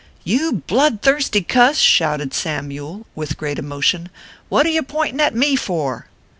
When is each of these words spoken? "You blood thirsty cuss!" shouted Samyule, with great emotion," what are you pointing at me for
"You 0.39 0.63
blood 0.65 1.03
thirsty 1.03 1.43
cuss!" 1.43 1.77
shouted 1.77 2.33
Samyule, 2.33 3.05
with 3.13 3.37
great 3.37 3.59
emotion," 3.59 4.09
what 4.49 4.65
are 4.65 4.69
you 4.69 4.81
pointing 4.81 5.19
at 5.21 5.35
me 5.35 5.55
for 5.55 6.07